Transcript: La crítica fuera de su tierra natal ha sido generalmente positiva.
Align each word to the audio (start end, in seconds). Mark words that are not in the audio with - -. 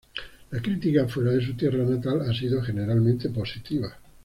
La 0.49 0.59
crítica 0.59 1.07
fuera 1.07 1.29
de 1.29 1.45
su 1.45 1.53
tierra 1.55 1.83
natal 1.85 2.23
ha 2.27 2.33
sido 2.33 2.59
generalmente 2.63 3.29
positiva. 3.29 3.95